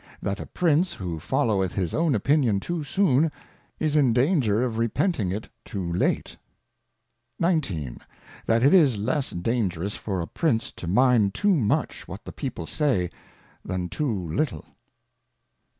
[0.19, 3.31] That a Prince who followeth his own Opinion top soon,
[3.79, 6.37] is in danger of repenting it too late.
[7.39, 7.99] 19.
[8.47, 12.47] That it is less dangerous for a Prince to mind too much what the Peo^le^BMi
[12.63, 13.09] t^^"
[13.65, 14.63] *°°^^*'^^ 30.